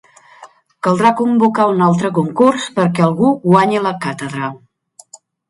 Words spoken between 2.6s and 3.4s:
perquè algú